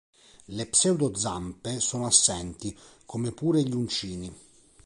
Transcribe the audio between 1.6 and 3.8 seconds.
sono assenti, come pure gli